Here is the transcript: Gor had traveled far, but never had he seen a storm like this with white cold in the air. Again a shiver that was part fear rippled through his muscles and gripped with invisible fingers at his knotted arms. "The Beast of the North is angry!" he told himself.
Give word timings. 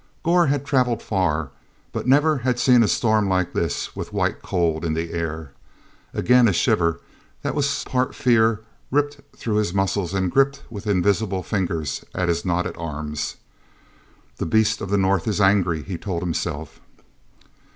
Gor 0.23 0.47
had 0.47 0.65
traveled 0.65 1.03
far, 1.03 1.51
but 1.91 2.07
never 2.07 2.37
had 2.39 2.55
he 2.55 2.61
seen 2.61 2.81
a 2.81 2.87
storm 2.87 3.29
like 3.29 3.53
this 3.53 3.95
with 3.95 4.11
white 4.11 4.41
cold 4.41 4.83
in 4.83 4.95
the 4.95 5.13
air. 5.13 5.51
Again 6.11 6.47
a 6.47 6.53
shiver 6.53 6.99
that 7.43 7.53
was 7.53 7.83
part 7.83 8.15
fear 8.15 8.61
rippled 8.89 9.23
through 9.37 9.57
his 9.57 9.75
muscles 9.75 10.15
and 10.15 10.31
gripped 10.31 10.63
with 10.71 10.87
invisible 10.87 11.43
fingers 11.43 12.03
at 12.15 12.29
his 12.29 12.43
knotted 12.43 12.75
arms. 12.79 13.35
"The 14.37 14.47
Beast 14.47 14.81
of 14.81 14.89
the 14.89 14.97
North 14.97 15.27
is 15.27 15.39
angry!" 15.39 15.83
he 15.83 15.99
told 15.99 16.23
himself. 16.23 16.81